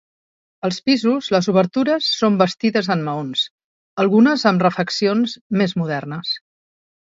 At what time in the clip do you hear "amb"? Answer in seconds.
4.55-4.67